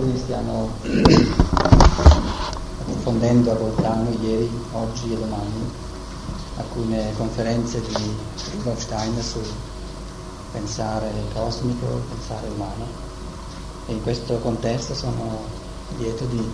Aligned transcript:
giorni 0.00 0.16
stiamo 0.16 0.70
approfondendo 2.78 3.52
a 3.52 3.54
Bolzano, 3.54 4.08
ieri, 4.22 4.50
oggi 4.72 5.12
e 5.12 5.18
domani, 5.18 5.70
alcune 6.56 7.12
conferenze 7.16 7.82
di 7.82 8.16
Rudolf 8.56 8.80
Steiner 8.80 9.22
sul 9.22 9.46
pensare 10.52 11.10
cosmico, 11.34 11.86
pensare 12.08 12.48
umano. 12.48 12.86
E 13.86 13.92
in 13.92 14.02
questo 14.02 14.38
contesto 14.38 14.94
sono 14.94 15.42
lieto 15.98 16.24
di 16.24 16.48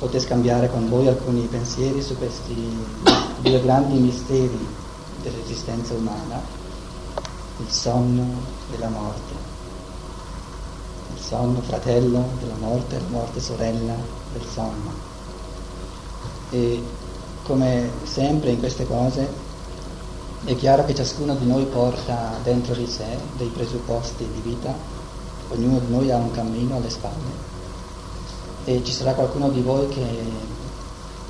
poter 0.00 0.20
scambiare 0.20 0.68
con 0.70 0.88
voi 0.88 1.06
alcuni 1.06 1.42
pensieri 1.42 2.02
su 2.02 2.16
questi 2.18 2.84
due 3.42 3.60
grandi 3.62 3.98
misteri 3.98 4.66
dell'esistenza 5.22 5.94
umana, 5.94 6.42
il 7.58 7.70
sonno 7.70 8.40
e 8.72 8.78
la 8.78 8.88
morte 8.88 9.53
il 11.14 11.20
sonno 11.20 11.60
fratello 11.60 12.24
della 12.40 12.56
morte, 12.58 12.98
la 12.98 13.08
morte 13.08 13.40
sorella 13.40 13.94
del 14.32 14.44
sonno. 14.52 14.92
E 16.50 16.82
come 17.44 17.90
sempre 18.02 18.50
in 18.50 18.58
queste 18.58 18.86
cose 18.86 19.28
è 20.44 20.56
chiaro 20.56 20.84
che 20.84 20.94
ciascuno 20.94 21.34
di 21.36 21.46
noi 21.46 21.64
porta 21.64 22.38
dentro 22.42 22.74
di 22.74 22.86
sé 22.86 23.18
dei 23.36 23.48
presupposti 23.48 24.26
di 24.32 24.40
vita, 24.40 24.74
ognuno 25.50 25.78
di 25.78 25.90
noi 25.90 26.10
ha 26.10 26.16
un 26.16 26.30
cammino 26.32 26.76
alle 26.76 26.90
spalle 26.90 27.52
e 28.64 28.82
ci 28.82 28.92
sarà 28.92 29.12
qualcuno 29.12 29.50
di 29.50 29.60
voi 29.60 29.88
che 29.88 30.02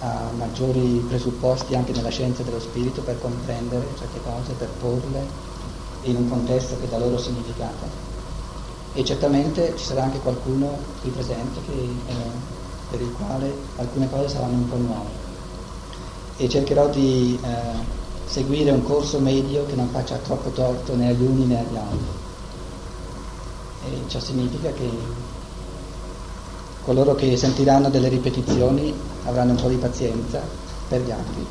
ha 0.00 0.30
maggiori 0.36 1.04
presupposti 1.08 1.74
anche 1.74 1.92
nella 1.92 2.10
scienza 2.10 2.42
dello 2.42 2.60
spirito 2.60 3.02
per 3.02 3.20
comprendere 3.20 3.86
certe 3.98 4.20
cose, 4.22 4.52
per 4.52 4.68
porle 4.80 5.52
in 6.02 6.16
un 6.16 6.28
contesto 6.28 6.78
che 6.78 6.88
dà 6.88 6.98
loro 6.98 7.18
significato 7.18 8.13
e 8.94 9.04
certamente 9.04 9.74
ci 9.76 9.84
sarà 9.84 10.04
anche 10.04 10.20
qualcuno 10.20 10.78
qui 11.00 11.10
presente 11.10 11.60
che, 11.66 11.72
eh, 11.72 12.14
per 12.90 13.00
il 13.00 13.12
quale 13.18 13.52
alcune 13.76 14.08
cose 14.08 14.28
saranno 14.28 14.54
un 14.54 14.68
po' 14.68 14.76
nuove. 14.76 15.22
E 16.36 16.48
cercherò 16.48 16.88
di 16.88 17.38
eh, 17.42 18.02
seguire 18.24 18.70
un 18.70 18.84
corso 18.84 19.18
medio 19.18 19.66
che 19.66 19.74
non 19.74 19.88
faccia 19.88 20.16
troppo 20.16 20.50
torto 20.50 20.94
né 20.94 21.08
agli 21.08 21.22
uni 21.22 21.44
né 21.44 21.58
agli 21.58 21.76
altri. 21.76 22.06
E 23.86 24.08
ciò 24.08 24.20
significa 24.20 24.70
che 24.70 24.88
coloro 26.84 27.16
che 27.16 27.36
sentiranno 27.36 27.90
delle 27.90 28.08
ripetizioni 28.08 28.94
avranno 29.24 29.52
un 29.52 29.60
po' 29.60 29.68
di 29.68 29.76
pazienza 29.76 30.40
per 30.88 31.00
gli 31.00 31.10
altri. 31.10 31.44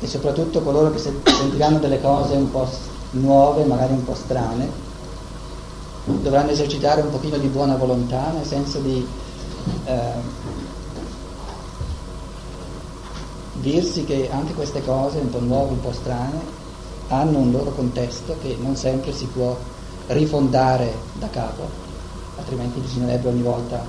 E 0.00 0.06
soprattutto 0.06 0.62
coloro 0.62 0.90
che 0.90 0.98
sentiranno 0.98 1.78
delle 1.78 2.00
cose 2.00 2.34
un 2.34 2.50
po' 2.50 2.66
nuove, 3.10 3.64
magari 3.64 3.92
un 3.92 4.04
po' 4.04 4.14
strane, 4.14 4.86
dovranno 6.22 6.50
esercitare 6.50 7.02
un 7.02 7.10
pochino 7.10 7.36
di 7.36 7.48
buona 7.48 7.76
volontà, 7.76 8.30
nel 8.32 8.46
senso 8.46 8.78
di 8.78 9.06
eh, 9.84 10.46
dirsi 13.54 14.04
che 14.04 14.28
anche 14.30 14.54
queste 14.54 14.82
cose 14.82 15.18
un 15.18 15.30
po' 15.30 15.40
nuove, 15.40 15.72
un 15.72 15.80
po' 15.80 15.92
strane, 15.92 16.56
hanno 17.08 17.38
un 17.38 17.50
loro 17.50 17.70
contesto 17.70 18.36
che 18.40 18.56
non 18.60 18.76
sempre 18.76 19.12
si 19.12 19.26
può 19.26 19.56
rifondare 20.08 20.92
da 21.14 21.28
capo, 21.28 21.68
altrimenti 22.36 22.80
bisognerebbe 22.80 23.28
ogni 23.28 23.42
volta 23.42 23.82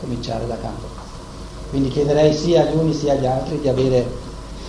cominciare 0.00 0.46
da 0.46 0.56
capo. 0.56 0.86
Quindi 1.70 1.88
chiederei 1.88 2.34
sia 2.34 2.62
agli 2.62 2.76
uni 2.76 2.94
sia 2.94 3.12
agli 3.12 3.26
altri 3.26 3.60
di 3.60 3.68
avere 3.68 4.06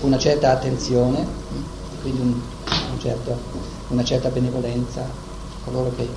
una 0.02 0.18
certa 0.18 0.52
attenzione, 0.52 1.26
quindi 2.02 2.22
un, 2.22 2.28
un 2.92 3.00
certo, 3.00 3.38
una 3.90 4.04
certa 4.04 4.30
benevolenza, 4.30 5.06
coloro 5.64 5.92
che 5.96 6.08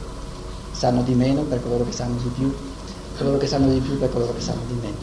sanno 0.85 1.01
di 1.01 1.15
meno 1.15 1.41
per 1.45 1.63
coloro 1.63 1.83
che 1.87 1.93
sanno 1.93 2.19
di 2.21 2.29
più, 2.29 2.55
coloro 3.17 3.39
che 3.39 3.47
sanno 3.47 3.73
di 3.73 3.81
più 3.81 3.99
per 3.99 4.13
coloro 4.13 4.35
che 4.35 4.41
sanno 4.43 4.61
di 4.67 4.75
meno. 4.75 4.97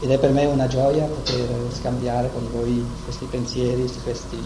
Ed 0.00 0.10
è 0.10 0.18
per 0.18 0.30
me 0.30 0.46
una 0.46 0.66
gioia 0.66 1.04
poter 1.04 1.46
scambiare 1.78 2.30
con 2.32 2.48
voi 2.50 2.82
questi 3.04 3.26
pensieri 3.26 3.86
su 3.86 4.02
questi 4.02 4.38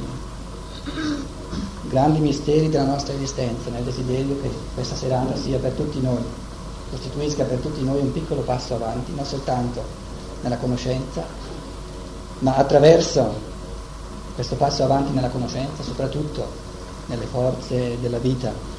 grandi 1.83 2.19
misteri 2.19 2.69
della 2.69 2.87
nostra 2.87 3.15
esistenza, 3.15 3.71
nel 3.71 3.85
desiderio 3.85 4.41
che 4.43 4.51
questa 4.75 4.97
serata 4.97 5.37
sia 5.37 5.61
per 5.61 5.71
tutti 5.71 6.01
noi, 6.01 6.25
costituisca 6.91 7.45
per 7.45 7.59
tutti 7.59 7.85
noi 7.85 8.01
un 8.01 8.11
piccolo 8.11 8.41
passo 8.41 8.75
avanti, 8.75 9.15
non 9.15 9.25
soltanto 9.25 9.85
nella 10.41 10.57
conoscenza, 10.57 11.23
ma 12.41 12.57
attraverso 12.57 13.33
questo 14.35 14.57
passo 14.57 14.83
avanti 14.83 15.13
nella 15.13 15.29
conoscenza, 15.29 15.85
soprattutto 15.85 16.45
nelle 17.07 17.27
forze 17.27 18.01
della 18.01 18.19
vita 18.19 18.74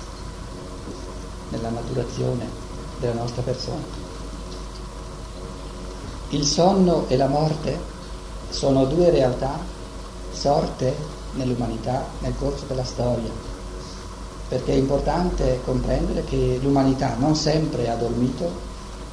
nella 1.50 1.70
maturazione 1.70 2.48
della 3.00 3.14
nostra 3.14 3.42
persona. 3.42 4.04
Il 6.30 6.46
sonno 6.46 7.06
e 7.08 7.18
la 7.18 7.28
morte 7.28 7.80
sono 8.50 8.86
due 8.86 9.10
realtà 9.10 9.58
sorte 10.32 10.96
nell'umanità 11.34 12.06
nel 12.20 12.36
corso 12.38 12.66
della 12.66 12.84
storia, 12.84 13.32
perché 14.48 14.74
è 14.74 14.76
importante 14.76 15.62
comprendere 15.64 16.24
che 16.24 16.60
l'umanità 16.62 17.16
non 17.18 17.36
sempre 17.36 17.90
ha 17.90 17.96
dormito 17.96 18.50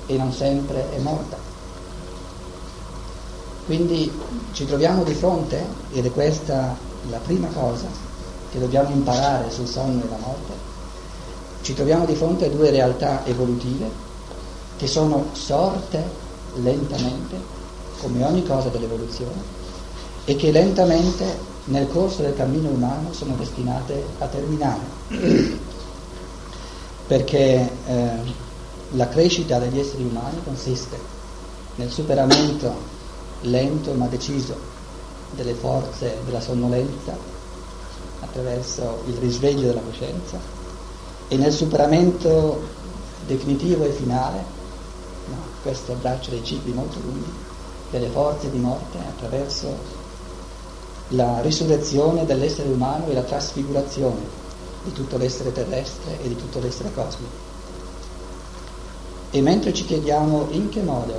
e 0.07 0.17
non 0.17 0.33
sempre 0.33 0.91
è 0.93 0.99
morta. 0.99 1.37
Quindi 3.67 4.11
ci 4.53 4.67
troviamo 4.67 5.05
di 5.05 5.15
fronte, 5.15 5.65
ed 5.93 6.05
è 6.05 6.11
questa 6.11 6.77
la 7.09 7.19
prima 7.19 7.49
cosa 7.49 7.87
che 8.51 8.59
dobbiamo 8.59 8.91
imparare 8.91 9.51
sul 9.51 9.67
sonno 9.67 10.03
e 10.03 10.09
la 10.09 10.19
morte, 10.19 10.71
ci 11.63 11.75
troviamo 11.75 12.05
di 12.05 12.15
fronte 12.15 12.47
a 12.47 12.51
due 12.51 12.71
realtà 12.71 13.25
evolutive 13.25 13.89
che 14.77 14.87
sono 14.89 15.27
sorte 15.33 16.03
lentamente, 16.57 17.37
come 18.01 18.25
ogni 18.25 18.45
cosa 18.45 18.69
dell'evoluzione, 18.69 19.61
e 20.25 20.35
che 20.37 20.51
lentamente 20.51 21.51
nel 21.67 21.89
corso 21.89 22.23
del 22.23 22.35
cammino 22.35 22.69
umano 22.69 23.13
sono 23.13 23.35
destinate 23.37 24.05
a 24.19 24.27
terminare. 24.27 24.81
Perché 27.07 27.71
eh, 27.87 28.11
la 28.91 29.09
crescita 29.09 29.59
degli 29.59 29.79
esseri 29.79 30.03
umani 30.03 30.43
consiste 30.43 30.99
nel 31.77 31.91
superamento 31.91 32.75
lento 33.43 33.93
ma 33.95 34.07
deciso 34.07 34.57
delle 35.31 35.55
forze 35.55 36.19
della 36.25 36.41
sonnolenza 36.41 37.17
attraverso 38.21 39.03
il 39.07 39.15
risveglio 39.17 39.69
della 39.69 39.81
coscienza 39.81 40.62
e 41.33 41.37
nel 41.39 41.51
superamento 41.51 42.61
definitivo 43.25 43.85
e 43.85 43.91
finale, 43.91 44.45
no, 45.29 45.37
questo 45.63 45.93
abbraccio 45.93 46.29
dei 46.29 46.45
cicli 46.45 46.73
molto 46.73 46.99
lunghi, 47.01 47.33
delle 47.91 48.09
forze 48.09 48.51
di 48.51 48.59
morte 48.59 48.99
attraverso 48.99 49.75
la 51.09 51.41
risurrezione 51.41 52.27
dell'essere 52.27 52.69
umano 52.69 53.07
e 53.07 53.15
la 53.15 53.23
trasfigurazione 53.23 54.21
di 54.85 54.93
tutto 54.93 55.17
l'essere 55.17 55.53
terrestre 55.53 56.23
e 56.23 56.29
di 56.29 56.37
tutto 56.37 56.59
l'essere 56.59 56.93
cosmico. 56.93 57.33
E 59.31 59.41
mentre 59.41 59.73
ci 59.73 59.87
chiediamo 59.87 60.49
in 60.51 60.69
che 60.69 60.83
modo 60.83 61.19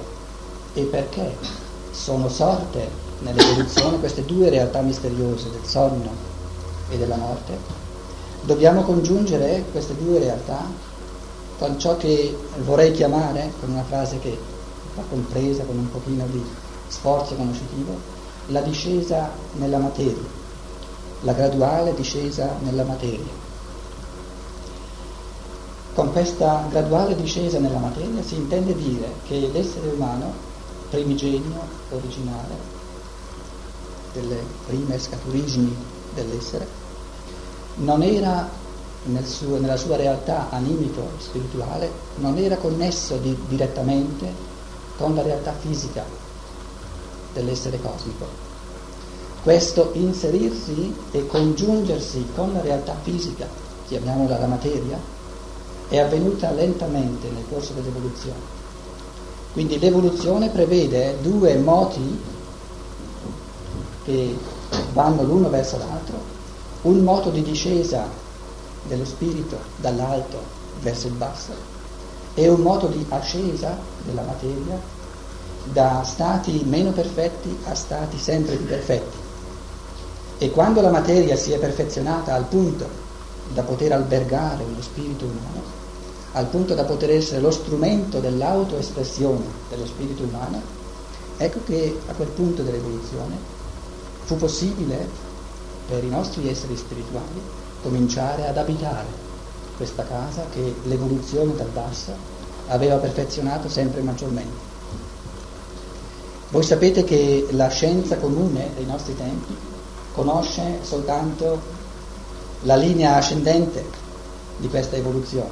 e 0.76 0.84
perché 0.84 1.36
sono 1.90 2.30
sorte 2.30 2.88
nell'evoluzione 3.22 3.98
queste 3.98 4.24
due 4.26 4.50
realtà 4.50 4.82
misteriose 4.82 5.50
del 5.50 5.66
sonno 5.66 6.12
e 6.90 6.98
della 7.00 7.16
morte, 7.16 7.82
Dobbiamo 8.46 8.84
congiungere 8.84 9.64
queste 9.72 9.96
due 9.96 10.20
realtà 10.20 10.66
con 11.58 11.80
ciò 11.80 11.96
che 11.96 12.38
vorrei 12.66 12.92
chiamare, 12.92 13.54
con 13.60 13.70
una 13.70 13.84
frase 13.84 14.20
che 14.20 14.38
va 14.96 15.04
compresa 15.10 15.64
con 15.64 15.78
un 15.78 15.90
pochino 15.90 16.26
di 16.28 16.44
sforzo 16.88 17.36
conoscitivo, 17.36 17.98
la 18.48 18.60
discesa 18.60 19.32
nella 19.54 19.78
materia, 19.78 20.28
la 21.22 21.32
graduale 21.32 21.94
discesa 21.94 22.50
nella 22.64 22.84
materia. 22.84 23.32
Con 25.94 26.12
questa 26.12 26.66
graduale 26.70 27.16
discesa 27.16 27.60
nella 27.60 27.80
materia 27.80 28.22
si 28.24 28.36
intende 28.36 28.76
dire 28.76 29.08
che 29.26 29.50
l'essere 29.54 29.88
umano, 29.88 30.34
primigenio, 30.90 31.62
originale, 31.92 32.56
delle 34.12 34.44
prime 34.66 35.00
scaturigini 35.00 35.74
dell'essere, 36.14 36.83
non 37.76 38.04
era 38.04 38.50
nel 39.06 39.26
suo, 39.26 39.60
nella 39.60 39.78
sua 39.78 39.96
realtà 39.96 40.50
animico-spirituale, 40.50 41.92
non 42.18 42.38
era 42.38 42.58
connesso 42.58 43.18
di, 43.18 43.36
direttamente 43.48 44.32
con 44.98 45.16
la 45.16 45.22
realtà 45.22 45.54
fisica 45.60 46.04
dell'essere 47.34 47.80
cosmico. 47.82 48.52
Questo 49.42 49.90
inserirsi 49.94 50.96
e 51.12 51.28
congiungersi 51.28 52.26
con 52.34 52.54
la 52.54 52.62
realtà 52.62 52.96
fisica, 53.02 53.48
chiamiamola 53.88 54.40
la 54.40 54.48
materia, 54.48 54.98
è 55.90 56.00
avvenuta 56.00 56.52
lentamente 56.52 57.30
nel 57.30 57.44
corso 57.50 57.74
dell'evoluzione. 57.74 58.62
Quindi 59.52 59.78
l'evoluzione 59.80 60.50
prevede 60.50 61.18
due 61.22 61.58
moti 61.58 62.20
che 64.06 64.38
vanno 64.94 65.24
l'uno 65.24 65.50
verso 65.50 65.78
l'altro 65.78 66.34
un 66.84 67.00
moto 67.00 67.30
di 67.30 67.42
discesa 67.42 68.08
dello 68.88 69.06
spirito 69.06 69.58
dall'alto 69.78 70.42
verso 70.82 71.08
il 71.08 71.14
basso 71.14 71.52
è 72.34 72.48
un 72.48 72.62
modo 72.62 72.88
di 72.88 73.06
ascesa 73.10 73.78
della 74.04 74.24
materia 74.24 74.80
da 75.66 76.04
stati 76.04 76.64
meno 76.66 76.92
perfetti 76.92 77.58
a 77.66 77.76
stati 77.76 78.18
sempre 78.18 78.56
più 78.56 78.66
perfetti. 78.66 79.18
E 80.40 80.52
quando 80.52 80.82
la 80.82 80.90
materia 80.90 81.38
si 81.38 81.52
è 81.52 81.60
perfezionata 81.60 82.34
al 82.34 82.46
punto 82.46 82.86
da 83.54 83.62
poter 83.62 83.94
albergare 83.94 84.64
uno 84.64 84.82
spirito 84.82 85.26
umano, 85.26 85.62
al 86.34 86.48
punto 86.48 86.74
da 86.74 86.84
poter 86.84 87.12
essere 87.12 87.40
lo 87.40 87.52
strumento 87.52 88.20
dell'autoespressione 88.20 89.46
dello 89.70 89.86
spirito 89.86 90.24
umano, 90.24 90.60
ecco 91.38 91.60
che 91.66 91.98
a 92.08 92.14
quel 92.14 92.30
punto 92.30 92.64
dell'evoluzione 92.64 93.38
fu 94.24 94.36
possibile 94.36 95.32
per 95.88 96.04
i 96.04 96.10
nostri 96.10 96.48
esseri 96.48 96.76
spirituali 96.76 97.42
cominciare 97.82 98.48
ad 98.48 98.58
abitare 98.58 99.22
questa 99.76 100.04
casa 100.04 100.46
che 100.52 100.76
l'evoluzione 100.84 101.56
dal 101.56 101.68
basso 101.68 102.14
aveva 102.68 102.96
perfezionato 102.96 103.68
sempre 103.70 104.02
maggiormente. 104.02 104.72
Voi 106.50 106.64
sapete 106.64 107.04
che 107.04 107.48
la 107.52 107.68
scienza 107.68 108.18
comune 108.18 108.70
dei 108.76 108.86
nostri 108.86 109.16
tempi 109.16 109.56
conosce 110.14 110.80
soltanto 110.84 111.60
la 112.62 112.76
linea 112.76 113.16
ascendente 113.16 113.84
di 114.58 114.70
questa 114.70 114.96
evoluzione, 114.96 115.50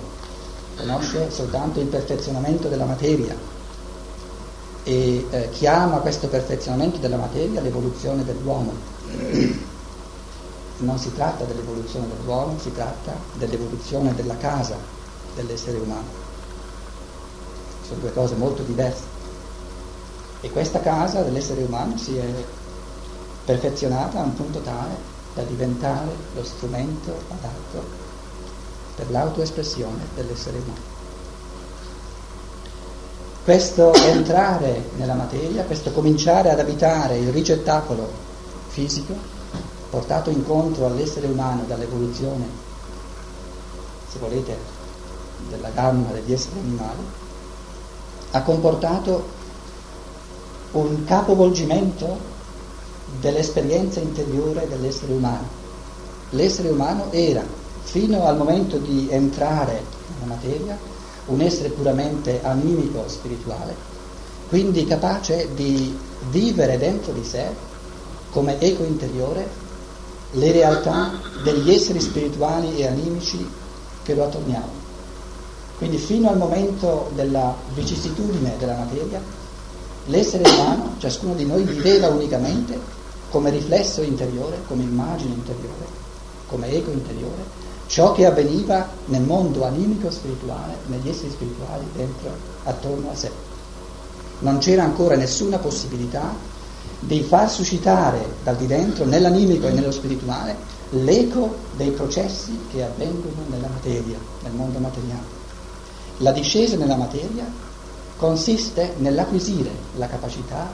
conosce 0.78 1.32
soltanto 1.32 1.80
il 1.80 1.88
perfezionamento 1.88 2.68
della 2.68 2.86
materia 2.86 3.36
e 4.84 5.26
eh, 5.30 5.50
chiama 5.52 5.98
questo 5.98 6.28
perfezionamento 6.28 6.98
della 7.00 7.18
materia 7.18 7.62
l'evoluzione 7.62 8.24
dell'uomo. 8.24 8.74
Non 10.82 10.98
si 10.98 11.14
tratta 11.14 11.44
dell'evoluzione 11.44 12.08
dell'uomo, 12.08 12.58
si 12.60 12.72
tratta 12.74 13.14
dell'evoluzione 13.34 14.16
della 14.16 14.36
casa 14.38 14.76
dell'essere 15.36 15.78
umano. 15.78 16.08
Sono 17.88 18.00
due 18.00 18.12
cose 18.14 18.34
molto 18.34 18.64
diverse. 18.64 19.04
E 20.42 20.50
questa 20.50 20.80
casa 20.80 21.22
dell'essere 21.22 21.64
umano 21.64 21.98
si 21.98 22.18
è 22.18 22.26
perfezionata 23.46 24.20
a 24.20 24.24
un 24.24 24.34
punto 24.34 24.60
tale 24.62 24.96
da 25.36 25.44
diventare 25.44 26.10
lo 26.34 26.44
strumento 26.44 27.16
adatto 27.28 27.84
per 28.96 29.12
l'autoespressione 29.12 30.08
dell'essere 30.16 30.58
umano. 30.58 30.90
Questo 33.44 33.94
entrare 33.94 34.90
nella 34.96 35.14
materia, 35.14 35.64
questo 35.64 35.92
cominciare 35.92 36.50
ad 36.50 36.60
abitare 36.60 37.18
il 37.18 37.32
ricettacolo 37.32 38.10
fisico, 38.70 39.31
portato 39.92 40.30
incontro 40.30 40.86
all'essere 40.86 41.28
umano 41.28 41.64
dall'evoluzione, 41.68 42.48
se 44.10 44.18
volete, 44.20 44.58
della 45.50 45.70
gamma 45.70 46.12
degli 46.12 46.32
esseri 46.32 46.60
animali, 46.60 47.02
ha 48.32 48.42
comportato 48.42 49.40
un 50.72 51.04
capovolgimento 51.04 52.18
dell'esperienza 53.20 54.00
interiore 54.00 54.66
dell'essere 54.70 55.12
umano. 55.12 55.60
L'essere 56.30 56.70
umano 56.70 57.12
era 57.12 57.44
fino 57.84 58.26
al 58.26 58.38
momento 58.38 58.78
di 58.78 59.10
entrare 59.12 59.84
nella 60.14 60.36
materia, 60.36 60.78
un 61.26 61.42
essere 61.42 61.70
puramente 61.70 62.40
animico 62.44 63.04
spirituale, 63.08 63.76
quindi 64.48 64.86
capace 64.86 65.50
di 65.54 65.98
vivere 66.30 66.78
dentro 66.78 67.12
di 67.12 67.26
sé 67.26 67.48
come 68.32 68.58
eco 68.60 68.84
interiore 68.84 69.70
le 70.32 70.52
realtà 70.52 71.12
degli 71.44 71.72
esseri 71.72 72.00
spirituali 72.00 72.78
e 72.78 72.88
animici 72.88 73.48
che 74.04 74.16
lo 74.16 74.24
attorniamo. 74.24 74.80
Quindi 75.78 75.98
fino 75.98 76.30
al 76.30 76.38
momento 76.38 77.10
della 77.16 77.56
vicissitudine 77.74 78.56
della 78.58 78.76
materia, 78.76 79.22
l'essere 80.06 80.48
umano, 80.50 80.96
ciascuno 81.00 81.34
di 81.34 81.46
noi, 81.46 81.64
viveva 81.64 82.08
unicamente 82.08 82.80
come 83.30 83.50
riflesso 83.50 84.02
interiore, 84.02 84.62
come 84.68 84.84
immagine 84.84 85.34
interiore, 85.34 85.86
come 86.48 86.70
eco 86.72 86.92
interiore 86.92 87.70
ciò 87.92 88.14
che 88.14 88.26
avveniva 88.26 88.88
nel 89.08 89.22
mondo 89.22 89.66
animico 89.66 90.10
spirituale, 90.10 90.78
negli 90.86 91.10
esseri 91.10 91.30
spirituali 91.30 91.84
dentro, 91.94 92.30
attorno 92.64 93.12
a 93.12 93.16
sé. 93.16 93.30
Non 94.40 94.60
c'era 94.60 94.84
ancora 94.84 95.18
nessuna 95.18 95.58
possibilità 95.58 96.34
di 97.02 97.24
far 97.24 97.50
suscitare 97.50 98.24
dal 98.44 98.56
di 98.56 98.68
dentro, 98.68 99.06
nell'animico 99.06 99.68
e 99.68 99.72
nello 99.72 99.92
spirituale, 99.92 100.56
l'eco 100.92 101.56
dei 101.76 101.90
processi 101.90 102.58
che 102.70 102.84
avvengono 102.84 103.44
nella 103.50 103.68
materia, 103.68 104.18
nel 104.44 104.52
mondo 104.54 104.78
materiale. 104.80 105.40
La 106.18 106.32
discesa 106.32 106.78
nella 106.78 106.96
materia 106.96 107.46
consiste 108.18 108.94
nell'acquisire 108.98 109.72
la 109.98 110.08
capacità 110.08 110.70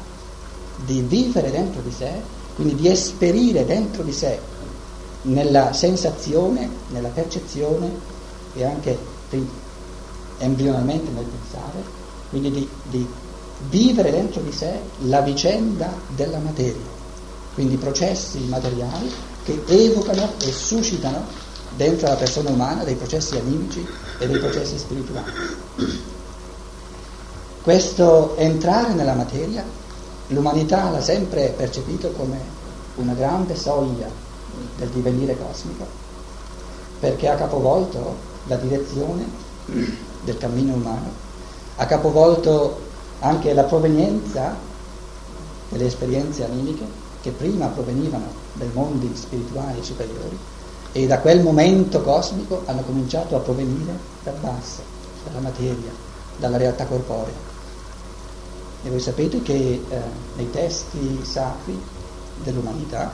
di 0.84 1.02
vivere 1.02 1.50
dentro 1.50 1.82
di 1.82 1.92
sé, 1.92 2.12
quindi 2.56 2.76
di 2.76 2.90
esperire 2.90 3.66
dentro 3.66 4.04
di 4.04 4.12
sé 4.12 4.38
nella 5.24 5.72
sensazione, 5.72 6.70
nella 6.90 7.10
percezione 7.10 7.90
e 8.54 8.66
anche 8.66 8.98
embrionalmente 10.40 11.10
nel 11.12 11.26
pensare, 11.26 11.84
quindi 12.30 12.52
di, 12.52 12.70
di 12.84 13.08
vivere 13.70 14.12
dentro 14.12 14.42
di 14.42 14.52
sé 14.52 14.80
la 15.00 15.22
vicenda 15.22 15.92
della 16.16 16.38
materia, 16.38 16.96
quindi 17.54 17.78
processi 17.78 18.40
materiali 18.48 19.12
che 19.44 19.64
evocano 19.66 20.34
e 20.42 20.52
suscitano 20.52 21.26
dentro 21.76 22.08
la 22.08 22.16
persona 22.16 22.50
umana 22.50 22.84
dei 22.84 22.96
processi 22.96 23.36
animici 23.36 23.86
e 24.20 24.28
dei 24.28 24.40
processi 24.40 24.78
spirituali. 24.78 25.32
Questo 27.62 28.36
entrare 28.38 28.94
nella 28.94 29.14
materia 29.14 29.64
l'umanità 30.28 30.90
l'ha 30.90 31.02
sempre 31.02 31.54
percepito 31.56 32.12
come 32.12 32.40
una 32.96 33.14
grande 33.14 33.56
soglia 33.56 34.10
del 34.78 34.90
divenire 34.90 35.38
cosmico, 35.38 35.86
perché 37.00 37.28
ha 37.28 37.36
capovolto 37.36 38.16
la 38.48 38.56
direzione 38.56 39.26
del 40.24 40.38
cammino 40.38 40.74
umano, 40.74 41.12
ha 41.76 41.86
capovolto 41.86 42.86
anche 43.20 43.54
la 43.54 43.64
provenienza 43.64 44.56
delle 45.70 45.86
esperienze 45.86 46.46
animiche 46.46 46.86
che 47.22 47.32
prima 47.32 47.68
provenivano 47.68 48.26
dai 48.54 48.70
mondi 48.74 49.12
spirituali 49.16 49.84
superiori 49.84 50.38
e 50.92 51.08
da 51.08 51.20
quel 51.20 51.42
momento 51.42 52.02
cosmico 52.02 52.64
hanno 52.66 52.82
cominciato 52.82 53.36
a 53.36 53.40
provenire 53.40 53.98
dal 54.24 54.36
basso, 54.40 54.82
dalla 55.26 55.40
materia, 55.40 55.92
dalla 56.38 56.58
realtà 56.58 56.86
corporea. 56.86 57.46
E 58.84 58.90
voi 58.90 59.00
sapete 59.00 59.42
che 59.42 59.54
eh, 59.54 60.02
nei 60.36 60.50
testi 60.50 61.20
sacri 61.24 61.80
dell'umanità 62.44 63.12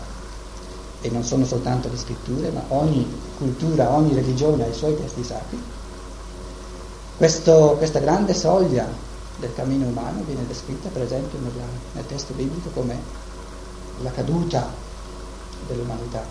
e 1.01 1.09
non 1.09 1.23
sono 1.23 1.45
soltanto 1.45 1.89
le 1.89 1.97
scritture, 1.97 2.51
ma 2.51 2.63
ogni 2.69 3.05
cultura, 3.37 3.91
ogni 3.91 4.13
religione 4.13 4.63
ha 4.63 4.67
i 4.67 4.73
suoi 4.73 4.95
testi 4.95 5.23
sacri, 5.23 5.61
Questo, 7.17 7.75
questa 7.77 7.99
grande 7.99 8.33
soglia 8.33 8.87
del 9.37 9.53
cammino 9.53 9.87
umano 9.87 10.23
viene 10.23 10.45
descritta 10.47 10.89
per 10.89 11.01
esempio 11.01 11.39
nella, 11.39 11.65
nel 11.93 12.05
testo 12.05 12.33
biblico 12.33 12.69
come 12.69 12.97
la 14.01 14.11
caduta 14.11 14.67
dell'umanità, 15.67 16.23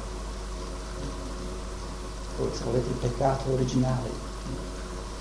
o 2.39 2.51
se 2.53 2.65
volete 2.65 2.89
il 2.89 2.95
peccato 2.95 3.53
originale, 3.53 4.09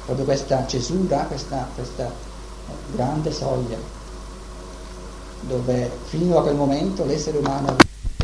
proprio 0.06 0.26
questa 0.26 0.66
cesura, 0.68 1.26
questa, 1.26 1.68
questa 1.76 2.12
grande 2.94 3.32
soglia, 3.32 3.78
dove 5.42 5.92
fino 6.06 6.38
a 6.38 6.42
quel 6.42 6.56
momento 6.56 7.06
l'essere 7.06 7.38
umano 7.38 7.76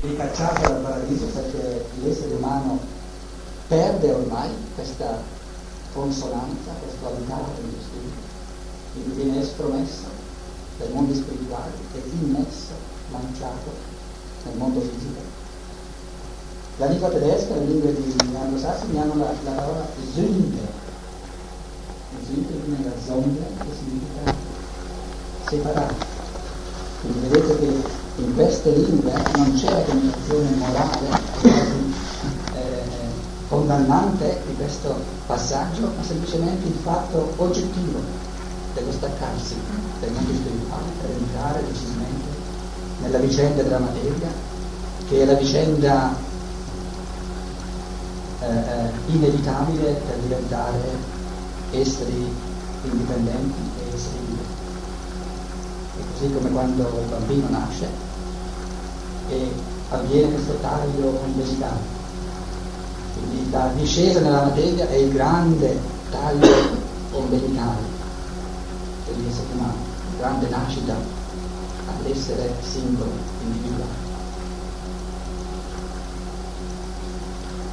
ricacciato 0.02 0.62
dal 0.62 0.82
paradiso 0.82 1.26
perché 1.26 1.86
l'essere 2.04 2.36
umano 2.36 2.80
perde 3.68 4.12
ormai 4.12 4.50
questa 4.76 5.22
consonanza, 5.94 6.72
questo 6.80 7.08
abitare 7.08 7.44
dello 7.56 7.82
spirito, 7.82 8.27
quindi 9.01 9.22
viene 9.22 9.42
espromesso 9.42 10.06
dai 10.77 10.89
mondi 10.92 11.16
spirituali 11.16 11.72
e 11.94 12.01
immesso, 12.22 12.74
lanciato 13.12 13.72
nel 14.44 14.58
mondo 14.58 14.80
fisico. 14.82 15.20
La 16.77 16.86
lingua 16.86 17.10
tedesca, 17.10 17.56
le 17.56 17.66
lingue 17.66 17.94
di 17.94 18.16
anglosassoni 18.36 19.00
hanno 19.00 19.16
la, 19.16 19.34
la 19.44 19.51
parola 19.51 19.88
Sünde. 20.13 20.86
Sünde 22.25 22.54
viene 22.66 22.84
da 22.84 22.92
Sonde, 23.04 23.42
che 23.58 23.68
significa 23.75 24.34
separato. 25.48 26.06
Quindi 27.01 27.27
vedete 27.27 27.58
che 27.58 28.22
in 28.22 28.36
queste 28.36 28.72
lingue 28.72 29.12
non 29.36 29.54
c'è 29.56 29.72
la 29.72 29.82
connotazione 29.82 30.50
morale 30.58 31.22
eh, 32.54 32.82
condannante 33.48 34.42
di 34.46 34.56
questo 34.56 34.96
passaggio, 35.25 35.92
ma 35.96 36.04
semplicemente 36.04 36.68
il 36.68 36.77
fatto 36.84 37.34
oggettivo 37.38 38.25
dello 38.78 38.92
staccarsi 38.92 39.56
dai 40.00 40.10
mondi 40.12 40.36
spirituali 40.36 40.86
per 41.02 41.10
entrare 41.10 41.64
decisamente 41.66 42.26
nella 43.02 43.18
vicenda 43.18 43.64
della 43.64 43.80
materia, 43.80 44.30
che 45.08 45.22
è 45.22 45.26
la 45.26 45.34
vicenda 45.34 46.16
eh, 48.40 48.46
eh 48.46 48.92
inevitabile 49.08 50.02
per 50.06 50.18
diventare 50.18 51.16
esseri 51.72 52.32
indipendenti 52.84 53.60
e 53.80 53.96
esseri 53.96 54.20
liberi. 54.28 54.56
E 55.98 56.04
così 56.14 56.34
come 56.34 56.50
quando 56.52 56.84
il 56.84 57.10
bambino 57.10 57.50
nasce 57.50 57.88
e 59.30 59.52
avviene 59.90 60.34
questo 60.34 60.54
taglio 60.62 61.20
umbilicale. 61.26 61.96
Quindi 63.14 63.50
la 63.50 63.72
discesa 63.76 64.20
nella 64.20 64.44
materia 64.44 64.88
è 64.88 64.96
il 64.96 65.12
grande 65.12 65.80
taglio 66.12 66.86
umbilicale 69.08 69.16
dell'essere 69.16 69.48
umano, 69.54 69.76
grande 70.18 70.50
nascita 70.50 70.96
all'essere 71.88 72.54
singolo, 72.62 73.12
individuale. 73.44 74.06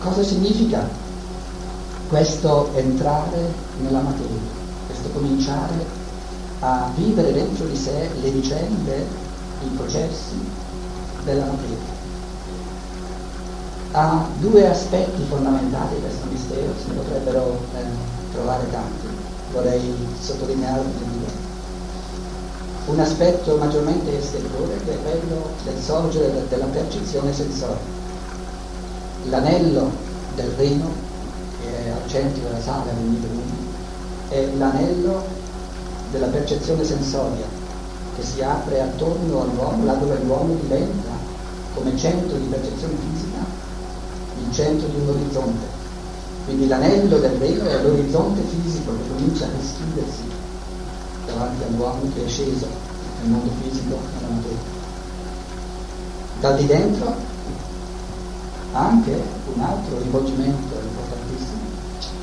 Cosa 0.01 0.23
significa 0.23 0.87
questo 2.09 2.71
entrare 2.75 3.53
nella 3.81 4.01
materia, 4.01 4.41
questo 4.87 5.09
cominciare 5.11 6.03
a 6.61 6.91
vivere 6.95 7.33
dentro 7.33 7.67
di 7.67 7.77
sé 7.77 8.11
le 8.21 8.31
vicende, 8.31 9.07
i 9.63 9.69
processi 9.69 10.37
della 11.25 11.47
materia? 11.47 11.93
Ha 13.93 14.27
due 14.41 14.69
aspetti 14.69 15.23
fondamentali 15.29 16.01
questo 16.01 16.27
mistero, 16.29 16.73
se 16.77 16.89
ne 16.89 16.95
potrebbero 16.95 17.59
eh, 17.77 18.33
trovare 18.33 18.69
tanti, 18.71 19.07
vorrei 19.53 19.95
sottolinearne 20.21 20.91
due. 20.99 21.14
Un 22.87 23.01
aspetto 23.01 23.57
maggiormente 23.57 24.19
esteriore 24.19 24.77
che 24.85 24.93
è 24.93 24.99
quello 25.03 25.49
del 25.65 25.81
sorgere 25.81 26.47
della 26.49 26.67
percezione 26.67 27.33
sensorica. 27.33 28.03
L'anello 29.25 29.91
del 30.35 30.51
Reno 30.57 30.91
che 31.61 31.85
è 31.85 31.89
al 31.89 32.09
centro 32.09 32.43
della 32.43 32.61
sala 32.61 32.85
del 32.85 33.05
1, 33.07 33.17
è 34.29 34.49
l'anello 34.59 35.25
della 36.11 36.27
percezione 36.27 36.85
sensoria 36.85 37.47
che 38.17 38.23
si 38.23 38.43
apre 38.43 38.83
attorno 38.83 39.43
all'uomo, 39.43 39.85
là 39.85 39.95
dove 39.95 40.19
l'uomo 40.23 40.55
diventa 40.61 41.11
come 41.75 41.97
centro 41.97 42.37
di 42.37 42.47
percezione 42.47 42.95
fisica 43.01 43.39
il 44.47 44.53
centro 44.53 44.89
di 44.89 44.97
un 45.01 45.09
orizzonte. 45.09 45.67
Quindi 46.45 46.69
l'anello 46.69 47.19
del 47.19 47.39
velo 47.39 47.65
è 47.65 47.83
l'orizzonte 47.83 48.43
fisico 48.43 48.93
che 48.93 49.09
comincia 49.09 49.47
a 49.47 49.49
rischiudersi 49.59 50.34
davanti 51.35 51.65
all'uomo 51.65 52.01
che 52.15 52.25
è 52.25 52.29
sceso 52.29 52.67
nel 53.21 53.31
mondo 53.31 53.51
fisico, 53.61 53.99
nella 54.15 54.35
materia. 54.35 54.73
Dal 56.41 56.57
di 56.57 56.67
dentro 56.67 57.15
anche 58.73 59.23
un 59.55 59.61
altro 59.61 59.99
rivolgimento 60.01 60.75
importantissimo 60.83 61.61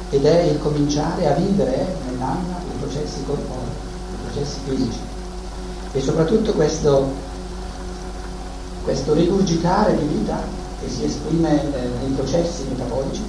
ed 0.10 0.26
è 0.26 0.42
il 0.42 0.60
cominciare 0.60 1.32
a 1.32 1.36
vivere 1.36 1.96
nell'anima 2.06 2.58
i 2.74 2.78
processi 2.78 3.24
corporei, 3.26 3.70
i 4.14 4.26
processi 4.26 4.60
fisici 4.66 5.00
e 5.94 6.02
soprattutto 6.02 6.52
questo, 6.54 7.10
questo 8.84 9.14
rigurgitare 9.14 9.98
di 9.98 10.06
vita 10.06 10.42
che 10.82 10.90
si 10.90 11.06
esprime 11.06 11.62
eh, 11.62 11.90
nei 12.02 12.12
processi 12.16 12.66
metabolici 12.68 13.24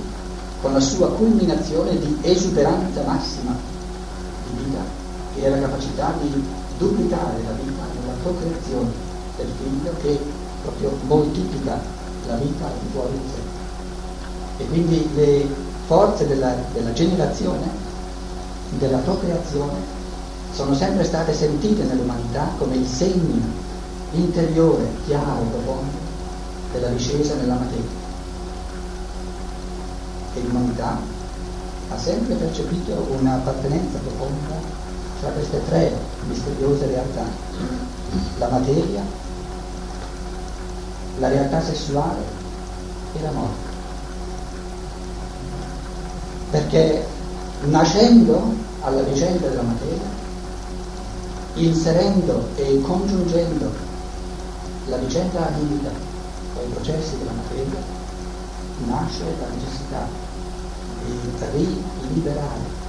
con 0.61 0.73
la 0.73 0.81
sua 0.81 1.09
culminazione 1.11 1.99
di 1.99 2.19
esuberanza 2.23 3.03
massima 3.03 3.72
è 5.43 5.49
la 5.49 5.59
capacità 5.59 6.15
di 6.21 6.45
duplicare 6.79 7.43
la 7.43 7.53
vita 7.53 7.83
nella 8.01 8.13
procreazione 8.23 8.91
del 9.37 9.49
figlio 9.61 9.93
che 10.01 10.19
proprio 10.63 10.97
moltiplica 11.07 11.81
la 12.27 12.37
vita 12.37 12.67
al 12.67 12.73
fuori 12.93 13.13
di 13.13 13.29
sé. 13.29 14.63
E 14.63 14.67
quindi 14.69 15.09
le 15.15 15.47
forze 15.87 16.27
della, 16.27 16.55
della 16.73 16.93
generazione, 16.93 17.67
della 18.79 18.99
procreazione, 18.99 20.01
sono 20.53 20.75
sempre 20.75 21.05
state 21.05 21.35
sentite 21.35 21.83
nell'umanità 21.85 22.51
come 22.59 22.77
il 22.77 22.87
segno 22.87 23.43
interiore, 24.13 24.87
chiaro, 25.07 25.43
profondo 25.51 25.99
della 26.73 26.89
discesa 26.89 27.35
nella 27.35 27.55
materia. 27.55 28.01
E 30.35 30.41
l'umanità 30.41 30.99
ha 31.89 31.99
sempre 31.99 32.35
percepito 32.35 33.07
un'appartenenza 33.19 33.99
profonda 33.99 34.81
tra 35.23 35.31
queste 35.31 35.65
tre 35.67 35.93
misteriose 36.27 36.85
realtà, 36.87 37.23
la 38.39 38.49
materia, 38.49 39.03
la 41.21 41.29
realtà 41.29 41.63
sessuale 41.63 42.23
e 43.15 43.23
la 43.23 43.31
morte. 43.31 43.71
Perché 46.51 47.07
nascendo 47.67 48.53
alla 48.81 49.03
vicenda 49.03 49.47
della 49.47 49.63
materia, 49.63 50.21
inserendo 51.55 52.49
e 52.57 52.81
congiungendo 52.81 53.71
la 54.89 54.97
vicenda 54.97 55.47
animica 55.47 55.91
con 56.55 56.65
i 56.69 56.73
processi 56.73 57.17
della 57.19 57.31
materia, 57.31 57.81
nasce 58.87 59.23
la 59.39 59.47
necessità 59.55 60.09
di 61.53 61.83
riliberare 62.01 62.82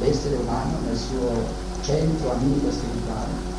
l'essere 0.00 0.36
umano 0.36 0.78
nel 0.86 0.96
suo 0.96 1.62
centro 1.82 2.32
animico 2.32 2.70
spirituale 2.70 3.52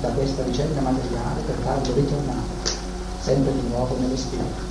da 0.00 0.08
questa 0.08 0.42
vicenda 0.42 0.80
materiale 0.80 1.40
per 1.42 1.56
farlo 1.62 1.94
ritornare 1.94 2.78
sempre 3.20 3.52
di 3.52 3.68
nuovo 3.68 3.96
nello 3.98 4.16
spirito. 4.16 4.68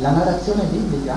La 0.00 0.10
narrazione 0.10 0.64
biblica 0.64 1.16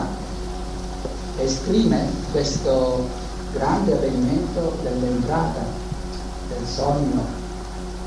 esprime 1.38 2.10
questo 2.32 3.08
grande 3.54 3.94
avvenimento 3.94 4.78
dell'entrata 4.82 5.64
del 6.48 6.68
sogno 6.68 7.26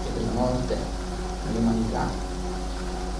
e 0.04 0.18
della 0.18 0.32
morte 0.32 0.76
nell'umanità 1.46 2.24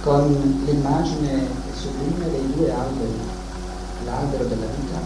con 0.03 0.63
l'immagine 0.67 1.47
sublime 1.75 2.31
dei 2.31 2.53
due 2.55 2.71
alberi, 2.71 3.19
l'albero 4.05 4.45
della 4.45 4.67
vita 4.67 4.99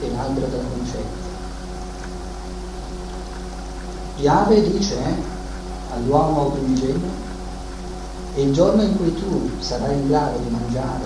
e 0.00 0.10
l'albero 0.10 0.46
della 0.46 0.62
conoscenza. 0.62 1.22
Yahweh 4.16 4.70
dice 4.70 4.96
all'uomo 5.92 6.50
primigenio, 6.50 7.22
e 8.36 8.42
il 8.42 8.52
giorno 8.52 8.82
in 8.82 8.96
cui 8.96 9.14
tu 9.14 9.50
sarai 9.60 9.94
in 9.94 10.08
grado 10.08 10.38
di 10.38 10.50
mangiare 10.50 11.04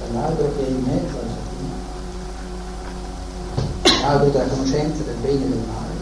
dall'albero 0.00 0.52
che 0.56 0.66
è 0.66 0.70
in 0.70 0.82
mezzo 0.82 1.18
al 1.18 1.26
giardino, 1.26 1.74
l'albero 4.02 4.30
della 4.30 4.46
conoscenza 4.46 5.02
del 5.02 5.16
bene 5.16 5.44
e 5.44 5.48
del 5.48 5.58
male, 5.58 5.94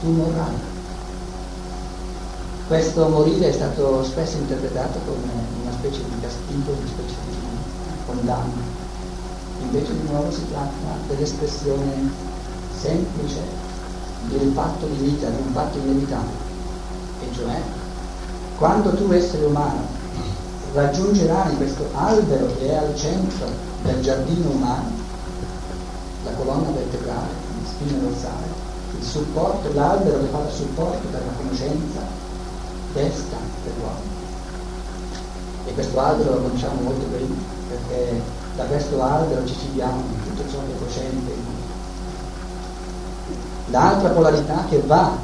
tu 0.00 0.10
morrai. 0.10 0.72
Questo 2.66 3.08
morire 3.08 3.48
è 3.48 3.52
stato 3.52 4.02
spesso 4.04 4.36
interpretato 4.36 4.98
come 5.04 5.32
una 5.62 5.72
specie 5.72 6.02
di 6.02 6.20
castigo, 6.20 6.72
una 6.72 6.86
specie 6.86 7.14
di 7.28 7.43
condanna. 8.06 8.82
Invece 9.60 9.92
di 9.92 10.08
nuovo 10.08 10.30
si 10.30 10.48
tratta 10.50 10.98
dell'espressione 11.08 12.10
semplice 12.78 13.40
di 14.28 14.36
un 14.36 14.54
patto 14.54 14.86
di 14.86 14.96
vita, 14.96 15.28
di 15.28 15.42
un 15.46 15.52
patto 15.52 15.78
inevitabile. 15.78 16.42
E 17.20 17.34
cioè, 17.34 17.60
quando 18.58 18.94
tu 18.94 19.10
essere 19.12 19.46
umano 19.46 19.86
raggiungerai 20.72 21.56
questo 21.56 21.88
albero 21.94 22.46
che 22.56 22.70
è 22.70 22.74
al 22.74 22.96
centro 22.96 23.46
del 23.82 24.00
giardino 24.02 24.50
umano, 24.50 24.90
la 26.24 26.30
colonna 26.32 26.70
vertebrale, 26.70 27.28
la 27.62 27.68
spina 27.68 27.98
dorsale, 27.98 28.46
il 28.98 29.04
supporto, 29.04 29.72
l'albero 29.72 30.18
che 30.20 30.26
fa 30.26 30.38
da 30.38 30.50
supporto 30.50 31.06
per 31.08 31.22
la 31.24 31.32
conoscenza 31.32 32.00
destra 32.92 33.38
dell'uomo. 33.64 34.23
E 35.66 35.72
questo 35.72 35.98
albero 35.98 36.34
lo 36.34 36.42
conosciamo 36.42 36.80
molto 36.82 37.06
bene, 37.06 37.34
perché 37.68 38.20
da 38.56 38.64
questo 38.64 39.02
albero 39.02 39.46
ci 39.46 39.56
cibiamo 39.58 40.02
di 40.08 40.22
tutto 40.22 40.50
ciò 40.50 40.58
che 40.58 40.72
è 40.72 40.78
cosciente 40.78 41.62
L'altra 43.74 44.10
polarità 44.10 44.64
che 44.68 44.80
va 44.86 45.16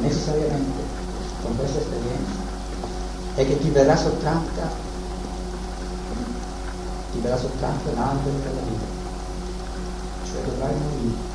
necessariamente 0.00 0.80
con 1.42 1.56
questa 1.56 1.78
esperienza 1.78 2.40
è 3.34 3.46
che 3.46 3.58
ti 3.58 3.68
verrà 3.70 3.96
sottratta, 3.96 4.70
ti 7.12 7.18
verrà 7.18 7.36
sottratta 7.36 7.90
l'albero 7.92 8.36
della 8.38 8.60
vita, 8.66 8.84
cioè 10.24 10.42
dovrai 10.42 10.74
morire. 10.74 11.30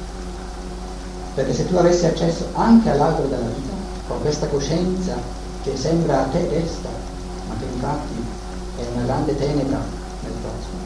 Perché 1.36 1.54
se 1.54 1.68
tu 1.68 1.76
avessi 1.76 2.06
accesso 2.06 2.48
anche 2.54 2.90
all'albero 2.90 3.28
della 3.28 3.48
vita, 3.48 3.74
con 4.08 4.22
questa 4.22 4.48
coscienza 4.48 5.14
che 5.62 5.76
sembra 5.76 6.22
a 6.22 6.28
te 6.30 6.48
desta, 6.48 6.90
ma 7.48 7.56
che 7.60 7.66
infatti 7.66 8.17
grande 9.08 9.38
tenebra 9.38 9.80
nel 10.22 10.34
prossimo, 10.44 10.84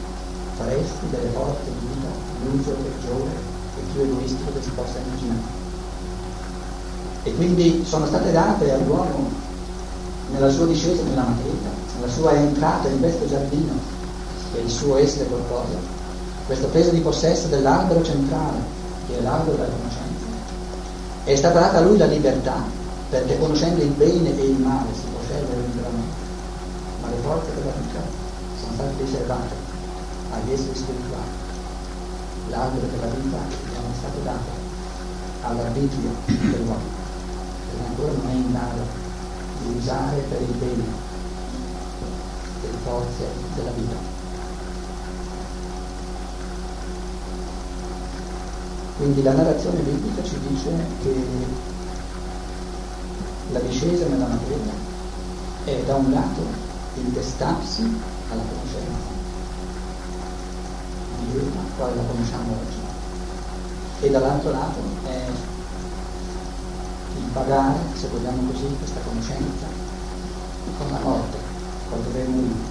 faresti 0.56 1.10
delle 1.10 1.28
forze 1.34 1.64
di 1.64 1.86
vita 1.86 2.08
l'uso 2.44 2.70
peggiore 2.70 3.50
più 3.92 4.02
egoistico 4.02 4.52
che 4.52 4.62
si 4.62 4.70
possa 4.70 4.98
immaginare. 5.04 5.60
E 7.24 7.34
quindi 7.34 7.84
sono 7.84 8.06
state 8.06 8.32
date 8.32 8.72
all'uomo 8.72 9.30
nella 10.30 10.50
sua 10.50 10.66
discesa 10.66 11.02
nella 11.02 11.22
materia, 11.22 11.70
nella 11.96 12.12
sua 12.12 12.32
entrata 12.32 12.88
in 12.88 13.00
questo 13.00 13.26
giardino, 13.26 13.72
che 14.52 14.60
è 14.60 14.62
il 14.62 14.70
suo 14.70 14.96
essere 14.96 15.28
corporeo, 15.28 15.78
questa 16.46 16.66
presa 16.68 16.90
di 16.90 17.00
possesso 17.00 17.48
dell'albero 17.48 18.02
centrale, 18.02 18.58
che 19.08 19.18
è 19.18 19.22
l'albero 19.22 19.56
della 19.56 19.68
conoscenza. 19.68 20.24
È 21.24 21.34
stata 21.36 21.60
data 21.60 21.78
a 21.78 21.80
lui 21.80 21.98
la 21.98 22.06
libertà, 22.06 22.62
perché 23.10 23.38
conoscendo 23.38 23.82
il 23.82 23.90
bene 23.90 24.36
e 24.36 24.44
il 24.44 24.58
male 24.58 24.88
si 24.94 25.02
può 25.10 25.21
forze 27.22 27.54
della 27.54 27.72
vita 27.80 28.00
sono 28.58 28.72
state 28.74 29.04
riservate 29.04 29.54
agli 30.32 30.52
esseri 30.52 30.74
spirituali. 30.74 31.30
L'albero 32.48 32.86
della 32.86 33.06
vita 33.06 33.38
non 33.38 33.90
è 33.90 33.96
stato 33.96 34.18
dato 34.22 34.50
all'arbitrio 35.42 36.10
dell'uomo, 36.26 37.00
perché 37.70 37.88
ancora 37.88 38.12
non 38.12 38.28
è 38.28 38.34
in 38.34 38.50
grado 38.50 38.82
di 39.62 39.76
usare 39.78 40.18
per 40.28 40.40
il 40.42 40.54
bene 40.58 40.84
le 42.62 42.68
forze 42.84 43.26
della 43.54 43.70
vita. 43.70 44.10
Quindi 48.96 49.22
la 49.22 49.32
narrazione 49.32 49.80
biblica 49.80 50.22
ci 50.22 50.38
dice 50.48 50.70
che 51.02 51.26
la 53.50 53.58
discesa 53.60 54.06
nella 54.06 54.26
materia 54.26 54.72
è 55.64 55.82
da 55.84 55.94
un 55.96 56.12
lato 56.12 56.70
il 56.94 57.04
destarsi 57.04 57.82
alla 58.30 58.42
conoscenza 58.42 59.10
di 61.18 61.32
Dio, 61.32 61.42
quale 61.76 61.94
la 61.96 62.02
conosciamo 62.02 62.52
oggi, 62.52 62.80
e 64.00 64.10
dall'altro 64.10 64.50
lato 64.50 64.80
è 65.06 65.24
il 67.16 67.30
pagare, 67.32 67.78
se 67.94 68.08
vogliamo 68.08 68.50
così, 68.50 68.76
questa 68.78 69.00
conoscenza 69.00 69.66
con 70.78 70.90
la 70.90 70.98
morte, 70.98 71.36
col 71.88 72.00
dover 72.00 72.28
morire. 72.28 72.70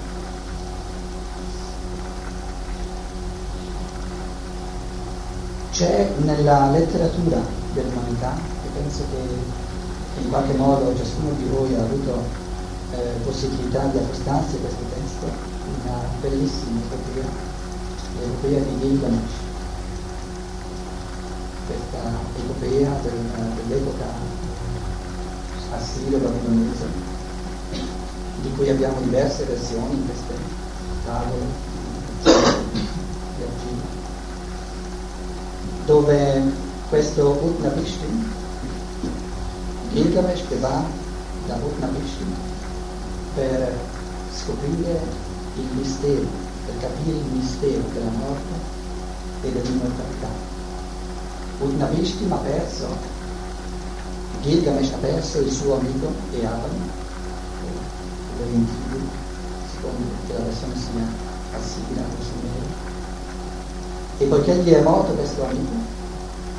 C'è 5.71 6.13
nella 6.17 6.69
letteratura 6.71 7.39
dell'umanità, 7.73 8.35
e 8.35 8.67
penso 8.79 9.03
che 9.09 10.21
in 10.21 10.29
qualche 10.29 10.53
modo 10.53 10.95
ciascuno 10.95 11.31
di 11.31 11.45
voi 11.45 11.73
ha 11.75 11.81
avuto 11.81 12.39
eh, 12.93 13.19
possibilità 13.23 13.85
di 13.85 13.97
accostarsi 13.97 14.55
a 14.55 14.59
questo 14.59 14.83
testo, 14.93 15.25
una 15.83 15.99
bellissima 16.19 16.79
epopea, 16.79 17.29
l'epopea 18.19 18.59
di 18.59 18.79
Gilgamesh, 18.79 19.31
questa 21.67 21.99
epopea 22.37 22.99
del, 23.03 23.53
dell'epoca 23.55 24.05
assiro-babilonese, 25.71 26.85
di 28.41 28.51
cui 28.55 28.69
abbiamo 28.69 28.99
diverse 29.01 29.45
versioni 29.45 29.93
in 29.93 30.05
queste 30.05 30.33
tavole 31.05 31.69
di 32.23 33.43
argilla 33.43 33.99
dove 35.85 36.41
questo 36.89 37.29
Utnapishtim, 37.41 38.31
Gilgamesh 39.93 40.47
che 40.47 40.57
va 40.57 40.83
da 41.47 41.55
Utnapishtim 41.55 42.51
per 43.33 43.77
scoprire 44.33 44.99
il 45.55 45.67
mistero, 45.75 46.25
per 46.65 46.77
capire 46.79 47.17
il 47.17 47.25
mistero 47.31 47.83
della 47.93 48.11
morte 48.11 48.53
e 49.43 49.51
dell'immortalità. 49.51 50.27
Utnapishtim 51.59 52.31
ha 52.31 52.37
perso, 52.37 52.87
Gilgamesh 54.41 54.91
ha 54.93 54.97
perso 54.97 55.39
il 55.39 55.51
suo 55.51 55.77
amico 55.77 56.11
Eavan, 56.33 56.89
o 57.61 58.37
Verintidu, 58.37 58.99
secondo 59.71 60.07
che 60.27 60.33
la 60.33 60.43
versione 60.43 60.75
sia 60.75 61.05
assimilato 61.57 62.15
o 62.19 62.23
simile, 62.23 62.89
e 64.17 64.25
poiché 64.25 64.55
gli 64.55 64.71
è 64.71 64.81
morto 64.81 65.13
questo 65.13 65.45
amico, 65.45 65.73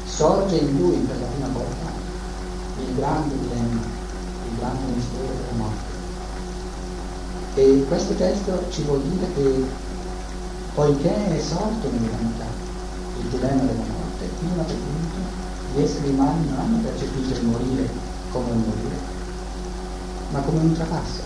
sorge 0.05 0.57
in 0.57 0.77
lui 0.79 0.97
per 0.99 1.19
la 1.19 1.27
prima 1.27 1.49
volta 1.49 1.91
il 2.79 2.95
grande 2.97 3.39
dilemma, 3.39 3.81
il 3.81 4.59
grande 4.59 4.93
mistero 4.95 5.27
della 5.27 5.57
morte. 5.57 5.92
E 7.55 7.85
questo 7.87 8.15
testo 8.15 8.65
ci 8.71 8.83
vuol 8.83 9.03
dire 9.03 9.27
che 9.35 9.65
poiché 10.75 11.37
è 11.37 11.41
sorto 11.41 11.91
nell'umanità 11.91 12.47
il 13.21 13.29
dilemma 13.29 13.63
della 13.63 13.85
morte, 13.93 14.29
fino 14.39 14.61
a 14.61 14.65
che 14.65 14.73
punto 14.73 15.75
gli 15.75 15.83
esseri 15.83 16.09
umani 16.09 16.49
non 16.49 16.59
hanno 16.59 16.79
percepito 16.79 17.35
il 17.39 17.47
morire 17.47 17.89
come 18.31 18.51
un 18.51 18.59
morire, 18.59 18.97
ma 20.31 20.41
come 20.41 20.61
un 20.61 20.73
trapasso, 20.73 21.21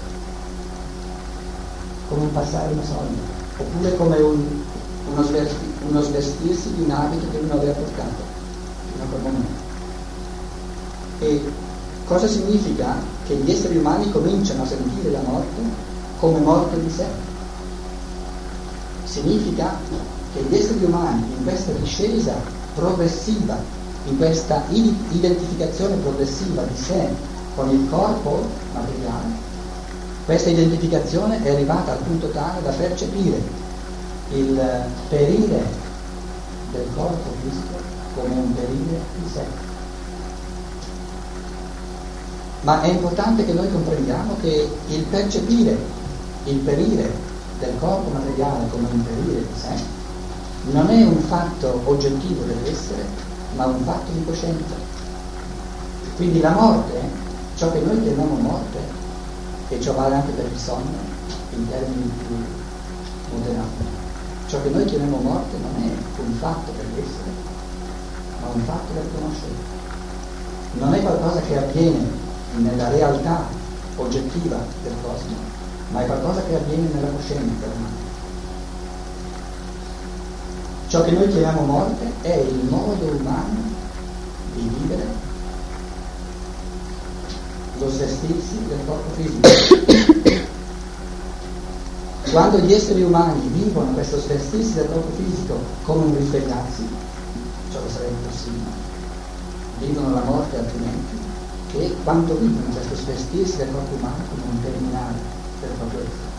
come 2.09 2.23
un 2.23 2.33
passare 2.33 2.73
una 2.73 2.85
soglia, 2.85 3.23
oppure 3.59 3.97
come 3.97 4.17
un 4.19 4.65
uno, 5.09 5.23
svesti, 5.23 5.73
uno 5.89 6.03
svestirsi 6.03 6.75
di 6.75 6.83
un 6.83 6.91
abito 6.91 7.27
che 7.31 7.39
uno 7.39 7.53
aveva 7.53 7.73
portato 7.73 8.23
fino 8.91 9.05
a 9.05 9.07
quel 9.07 9.23
momento. 9.23 9.65
E 11.21 11.53
cosa 12.05 12.27
significa? 12.27 13.15
Che 13.25 13.35
gli 13.35 13.51
esseri 13.51 13.77
umani 13.77 14.11
cominciano 14.11 14.63
a 14.63 14.67
sentire 14.67 15.11
la 15.11 15.23
morte 15.23 15.95
come 16.19 16.39
morte 16.41 16.81
di 16.81 16.91
sé. 16.91 17.07
Significa 19.05 19.79
che 20.33 20.43
gli 20.43 20.55
esseri 20.55 20.85
umani 20.85 21.25
in 21.37 21.45
questa 21.45 21.73
discesa 21.73 22.35
progressiva, 22.75 23.57
in 24.05 24.17
questa 24.17 24.65
identificazione 24.69 25.97
progressiva 25.97 26.63
di 26.63 26.77
sé 26.77 27.09
con 27.55 27.71
il 27.71 27.89
corpo 27.89 28.47
materiale, 28.73 29.45
questa 30.27 30.51
identificazione 30.51 31.43
è 31.43 31.51
arrivata 31.51 31.93
al 31.93 31.99
punto 31.99 32.29
tale 32.31 32.61
da 32.63 32.73
percepire 32.73 33.41
il 34.33 34.61
perire 35.09 35.63
del 36.73 36.87
corpo 36.95 37.31
fisico 37.43 37.79
come 38.17 38.35
un 38.35 38.55
perire 38.55 39.01
di 39.23 39.31
sé. 39.33 39.45
Ma 42.63 42.83
è 42.83 42.89
importante 42.89 43.45
che 43.45 43.53
noi 43.53 43.71
comprendiamo 43.71 44.37
che 44.41 44.69
il 44.89 45.03
percepire 45.05 45.79
il 46.47 46.57
perire 46.59 47.13
del 47.59 47.75
corpo 47.79 48.11
materiale 48.11 48.69
come 48.71 48.89
un 48.91 49.03
perire 49.05 49.41
di 49.41 49.59
sé 49.59 49.95
non 50.73 50.89
è 50.91 51.05
un 51.05 51.19
fatto 51.19 51.81
oggettivo 51.85 52.43
dell'essere, 52.45 53.05
ma 53.55 53.67
un 53.67 53.85
fatto 53.85 54.11
di 54.11 54.25
coscienza. 54.25 54.75
Quindi 56.17 56.41
la 56.41 56.51
morte, 56.51 57.01
ciò 57.55 57.71
che 57.71 57.81
noi 57.81 58.03
chiamiamo 58.03 58.35
morte, 58.41 58.79
e 59.69 59.81
ciò 59.81 59.95
vale 59.95 60.17
anche 60.17 60.33
per 60.33 60.47
il 60.51 60.59
sonno, 60.59 61.15
in 61.55 61.69
termini 61.69 62.11
più 62.27 62.37
moderati, 63.37 63.95
Ciò 64.49 64.63
che 64.63 64.69
noi 64.69 64.85
chiamiamo 64.85 65.17
morte 65.17 65.57
non 65.59 65.83
è 65.83 66.21
un 66.21 66.33
fatto 66.35 66.71
per 66.71 66.85
l'essere, 66.95 67.31
ma 68.41 68.47
un 68.53 68.61
fatto 68.61 68.93
per 68.93 69.03
conoscere. 69.13 69.53
Non 70.75 70.95
è 70.95 71.03
qualcosa 71.03 71.41
che 71.41 71.57
avviene 71.57 72.09
nella 72.59 72.89
realtà 72.91 73.43
oggettiva 73.97 74.57
del 74.85 74.95
cosmo, 75.03 75.35
ma 75.91 76.03
è 76.03 76.07
qualcosa 76.07 76.43
che 76.45 76.55
avviene 76.55 76.89
nella 76.93 77.09
coscienza 77.09 77.67
umana. 77.67 78.05
Ciò 80.89 81.03
che 81.03 81.11
noi 81.11 81.29
chiamiamo 81.29 81.63
morte 81.63 82.13
è 82.23 82.35
il 82.35 82.65
modo 82.69 83.05
umano 83.07 83.75
di 84.55 84.71
vivere 84.79 85.07
lo 87.79 87.91
svestirsi 87.91 88.59
del 88.67 88.79
corpo 88.87 89.11
fisico. 89.15 90.45
Quando 92.31 92.59
gli 92.59 92.73
esseri 92.73 93.03
umani 93.03 93.49
vivono 93.49 93.93
questo 93.93 94.19
svestirsi 94.19 94.75
del 94.75 94.89
corpo 94.91 95.11
fisico 95.17 95.59
come 95.85 96.05
un 96.05 96.17
risvegliarsi, 96.17 96.89
ciò 97.73 97.83
che 97.83 97.93
sarebbe 97.93 98.27
possibile, 98.29 98.71
vivono 99.79 100.15
la 100.15 100.23
morte 100.23 100.59
altrimenti, 100.59 101.17
e 101.73 101.97
quando 102.05 102.35
vivono 102.37 102.73
questo 102.73 102.95
svestirsi 102.97 103.57
del 103.59 103.71
corpo 103.73 103.95
umano 103.95 104.25
come 104.31 104.43
un 104.51 104.63
terminale 104.63 105.36
del 105.61 105.71
proprio 105.71 106.01
essere. 106.01 106.35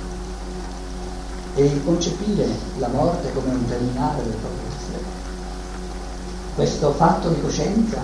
E 1.55 1.65
il 1.65 1.83
concepire 1.83 2.47
la 2.77 2.87
morte 2.87 3.33
come 3.33 3.49
un 3.49 3.67
terminale 3.67 4.23
del 4.23 4.33
proprio 4.33 4.61
essere, 4.75 5.03
questo 6.55 6.91
fatto 6.93 7.29
di 7.29 7.41
coscienza 7.41 8.01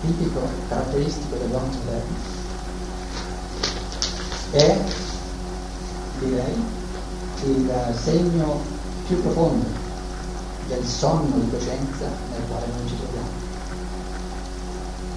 tipico, 0.00 0.40
caratteristico 0.68 1.36
dell'uomo 1.36 1.66
moderno, 1.66 2.32
è, 4.50 4.78
direi, 6.20 6.64
il 7.44 7.72
segno 8.02 8.60
più 9.06 9.20
profondo 9.20 9.66
del 10.68 10.84
sonno 10.86 11.36
di 11.36 11.50
coscienza 11.50 12.06
nel 12.30 12.40
quale 12.48 12.66
noi 12.66 12.88
ci 12.88 12.96
troviamo. 12.96 13.42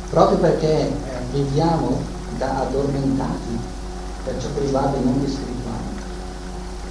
Proprio 0.09 0.37
perché 0.39 0.87
eh, 0.87 0.91
viviamo 1.31 2.01
da 2.37 2.61
addormentati 2.61 3.59
per 4.27 4.41
ciò 4.41 4.47
che 4.53 4.59
riguarda 4.59 4.97
i 4.97 5.03
mondi 5.03 5.27
spirituali, 5.27 5.87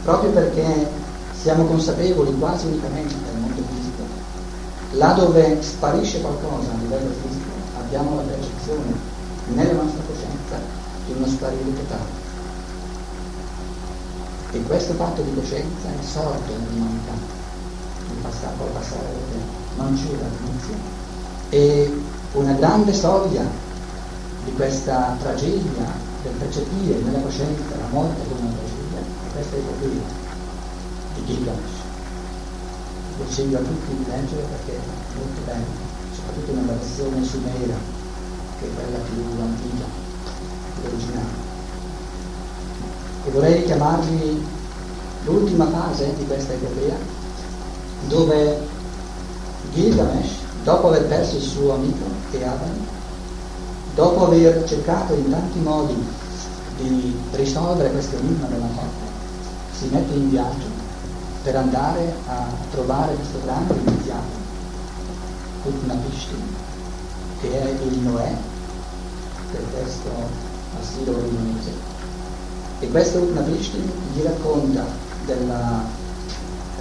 proprio 0.03 0.31
perché 0.31 0.89
siamo 1.39 1.65
consapevoli 1.67 2.35
quasi 2.39 2.67
unicamente 2.67 3.15
del 3.15 3.41
mondo 3.41 3.63
fisico, 3.71 4.03
là 4.93 5.13
dove 5.13 5.63
sparisce 5.63 6.21
qualcosa 6.23 6.73
a 6.73 6.81
livello 6.81 7.13
fisico 7.23 7.51
abbiamo 7.79 8.17
la 8.17 8.23
percezione 8.23 9.15
nella 9.53 9.83
nostra 9.83 10.03
coscienza 10.07 10.59
di 11.05 11.13
uno 11.13 11.27
sparire 11.27 11.75
totale. 11.75 12.25
E 14.53 14.63
questo 14.63 14.95
fatto 14.95 15.21
di 15.21 15.35
coscienza 15.35 15.89
è 15.89 16.05
sorto 16.05 16.53
nell'umanità. 16.53 17.13
passare, 18.23 18.55
può 18.57 18.67
passare 18.67 19.05
del 19.05 19.39
tempo, 19.39 19.83
non 19.83 19.95
c'era 19.95 20.25
all'inizio, 20.25 20.75
e 21.51 22.03
una 22.33 22.53
grande 22.53 22.95
soglia 22.95 23.45
di 24.45 24.53
questa 24.55 25.17
tragedia 25.21 26.06
del 26.27 26.35
percepire 26.35 26.99
nella 27.03 27.21
coscienza 27.21 27.77
la 27.79 27.87
morte 27.91 28.21
come 28.29 28.41
una 28.41 28.57
tragedia, 28.59 29.01
questa 29.33 29.57
è 29.57 29.61
l'idea 29.61 30.09
di 31.15 31.25
Gilgamesh. 31.25 31.75
Consiglio 33.17 33.59
a 33.59 33.61
tutti 33.61 33.95
di 33.97 34.05
leggere 34.11 34.43
perché 34.43 34.73
è 34.73 35.17
molto 35.17 35.41
bello, 35.45 35.65
soprattutto 36.13 36.53
nella 36.53 36.73
versione 36.73 37.25
sumera, 37.25 37.77
che 38.59 38.67
è 38.67 38.75
quella 38.75 38.99
più 38.99 39.23
antica, 39.41 39.85
più 40.75 40.89
originale. 40.91 41.45
E 43.25 43.31
vorrei 43.31 43.55
richiamarvi 43.55 44.45
l'ultima 45.25 45.67
fase 45.69 46.15
di 46.17 46.27
questa 46.27 46.53
epopea, 46.53 46.97
dove 48.09 48.59
Gilgamesh, 49.73 50.35
dopo 50.65 50.89
aver 50.89 51.07
perso 51.07 51.37
il 51.37 51.43
suo 51.43 51.75
amico 51.75 52.05
Eavan, 52.33 52.95
dopo 53.97 54.27
aver 54.27 54.63
cercato 54.69 55.15
in 55.15 55.31
tanti 55.31 55.59
modi 55.59 55.97
di 56.77 57.19
risolvere 57.33 57.91
questo 57.91 58.19
enigma 58.19 58.47
della 58.47 58.67
morte, 58.67 59.05
si 59.73 59.89
mette 59.91 60.13
in 60.13 60.29
viaggio 60.29 60.67
per 61.43 61.57
andare 61.57 62.15
a 62.27 62.45
trovare 62.71 63.15
questo 63.15 63.41
grande 63.43 63.75
iniziato, 63.75 64.45
Utnapishti, 65.63 66.35
che 67.41 67.61
è 67.63 67.71
il 67.85 67.99
Noè 68.01 68.37
del 69.53 69.65
testo 69.73 70.11
assiro-originese. 70.79 71.73
E 72.81 72.91
questo 72.91 73.21
Utnapishti 73.21 73.79
gli 74.13 74.21
racconta 74.21 74.85
della 75.25 75.85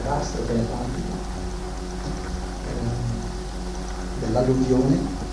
rastro 0.05 0.41
dell'Atlantica, 0.43 1.13
eh, 2.67 4.25
dell'alluvione, 4.25 5.24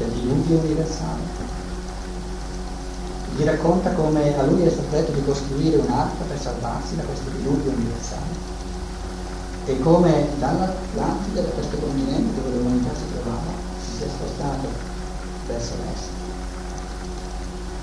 del 0.00 0.10
diluvio 0.12 0.58
universale. 0.58 1.38
Gli 3.36 3.44
racconta 3.44 3.92
come 3.92 4.36
a 4.36 4.42
lui 4.44 4.62
è 4.62 4.70
stato 4.70 4.88
detto 4.90 5.12
di 5.12 5.24
costruire 5.24 5.76
un'arca 5.76 6.24
per 6.24 6.40
salvarsi 6.40 6.96
da 6.96 7.02
questo 7.02 7.30
diluvio 7.36 7.70
universale 7.70 8.48
e 9.66 9.78
come 9.80 10.26
dall'Atlantide, 10.38 11.42
da 11.42 11.48
questo 11.50 11.76
continente 11.76 12.42
dove 12.42 12.56
l'umanità 12.56 12.90
si 12.94 13.04
trovava, 13.12 13.52
si 13.78 13.96
sia 13.96 14.08
spostato 14.08 14.68
verso 15.46 15.74
l'est. 15.84 16.08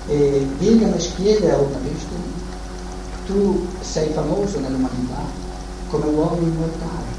E 0.08 0.48
Gilgamesh 0.58 1.14
chiede 1.14 1.52
a 1.52 1.56
Utnapishtim 1.56 2.46
tu 3.26 3.66
sei 3.80 4.10
famoso 4.12 4.58
nell'umanità 4.58 5.20
come 5.90 6.06
uomo 6.06 6.38
immortale, 6.40 7.16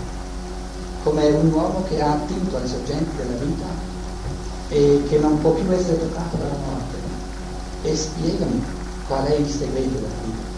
come 1.04 1.28
un 1.30 1.52
uomo 1.52 1.84
che 1.88 2.02
ha 2.02 2.14
attinto 2.14 2.58
alle 2.58 2.68
sorgenti 2.68 3.16
della 3.16 3.38
vita 3.38 3.66
e 4.70 5.04
che 5.08 5.18
non 5.18 5.40
può 5.42 5.52
più 5.52 5.72
essere 5.72 6.00
toccato 6.00 6.38
dalla 6.38 6.58
morte. 6.66 6.98
E 7.84 7.96
spiegami 7.96 8.64
qual 9.08 9.26
è 9.26 9.36
il 9.36 9.48
segreto 9.48 9.96
della 9.96 10.08
vita. 10.24 10.49